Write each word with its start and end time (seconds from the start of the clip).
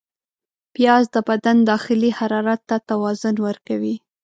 پیاز 0.73 1.03
د 1.15 1.17
بدن 1.29 1.57
داخلي 1.71 2.09
حرارت 2.19 2.61
ته 2.69 2.77
توازن 2.89 3.35
ورکوي 3.47 3.95